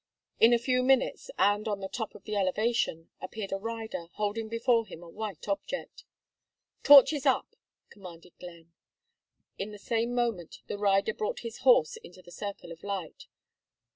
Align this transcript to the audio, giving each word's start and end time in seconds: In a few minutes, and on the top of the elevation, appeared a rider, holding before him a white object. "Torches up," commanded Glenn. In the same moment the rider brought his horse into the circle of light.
In 0.39 0.51
a 0.51 0.57
few 0.57 0.81
minutes, 0.81 1.29
and 1.37 1.67
on 1.67 1.79
the 1.79 1.87
top 1.87 2.15
of 2.15 2.23
the 2.23 2.35
elevation, 2.35 3.11
appeared 3.21 3.51
a 3.51 3.57
rider, 3.59 4.07
holding 4.13 4.49
before 4.49 4.87
him 4.87 5.03
a 5.03 5.07
white 5.07 5.47
object. 5.47 6.05
"Torches 6.81 7.27
up," 7.27 7.55
commanded 7.91 8.33
Glenn. 8.39 8.73
In 9.59 9.69
the 9.71 9.77
same 9.77 10.15
moment 10.15 10.61
the 10.65 10.79
rider 10.79 11.13
brought 11.13 11.41
his 11.41 11.59
horse 11.59 11.97
into 11.97 12.23
the 12.23 12.31
circle 12.31 12.71
of 12.71 12.81
light. 12.83 13.27